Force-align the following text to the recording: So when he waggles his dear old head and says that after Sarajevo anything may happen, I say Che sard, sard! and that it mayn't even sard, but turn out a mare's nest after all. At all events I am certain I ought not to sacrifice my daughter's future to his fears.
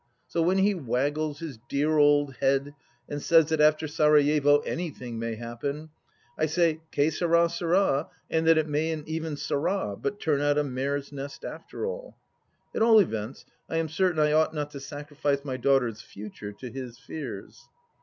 So 0.25 0.41
when 0.41 0.57
he 0.57 0.73
waggles 0.73 1.41
his 1.41 1.59
dear 1.69 1.99
old 1.99 2.37
head 2.37 2.73
and 3.07 3.21
says 3.21 3.49
that 3.49 3.61
after 3.61 3.87
Sarajevo 3.87 4.61
anything 4.61 5.19
may 5.19 5.35
happen, 5.35 5.91
I 6.39 6.47
say 6.47 6.81
Che 6.91 7.11
sard, 7.11 7.51
sard! 7.51 8.07
and 8.27 8.47
that 8.47 8.57
it 8.57 8.67
mayn't 8.67 9.07
even 9.07 9.37
sard, 9.37 10.01
but 10.01 10.19
turn 10.19 10.41
out 10.41 10.57
a 10.57 10.63
mare's 10.63 11.11
nest 11.11 11.45
after 11.45 11.85
all. 11.85 12.17
At 12.73 12.81
all 12.81 12.97
events 12.97 13.45
I 13.69 13.77
am 13.77 13.89
certain 13.89 14.19
I 14.19 14.31
ought 14.31 14.55
not 14.55 14.71
to 14.71 14.79
sacrifice 14.79 15.45
my 15.45 15.57
daughter's 15.57 16.01
future 16.01 16.51
to 16.51 16.71
his 16.71 16.97
fears. 16.97 17.69